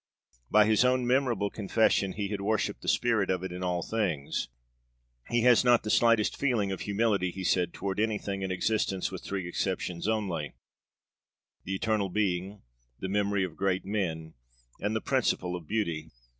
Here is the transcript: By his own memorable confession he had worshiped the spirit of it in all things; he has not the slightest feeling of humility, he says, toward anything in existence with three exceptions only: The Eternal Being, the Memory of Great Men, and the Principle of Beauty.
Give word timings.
By 0.49 0.65
his 0.65 0.83
own 0.83 1.05
memorable 1.05 1.51
confession 1.51 2.13
he 2.13 2.29
had 2.29 2.41
worshiped 2.41 2.81
the 2.81 2.87
spirit 2.87 3.29
of 3.29 3.43
it 3.43 3.51
in 3.51 3.61
all 3.61 3.83
things; 3.83 4.49
he 5.29 5.41
has 5.41 5.63
not 5.63 5.83
the 5.83 5.91
slightest 5.91 6.35
feeling 6.35 6.71
of 6.71 6.81
humility, 6.81 7.29
he 7.29 7.43
says, 7.43 7.67
toward 7.71 7.99
anything 7.99 8.41
in 8.41 8.51
existence 8.51 9.11
with 9.11 9.23
three 9.23 9.47
exceptions 9.47 10.07
only: 10.07 10.55
The 11.65 11.75
Eternal 11.75 12.09
Being, 12.09 12.63
the 12.97 13.09
Memory 13.09 13.43
of 13.43 13.55
Great 13.55 13.85
Men, 13.85 14.33
and 14.79 14.95
the 14.95 15.01
Principle 15.01 15.55
of 15.55 15.67
Beauty. 15.67 16.09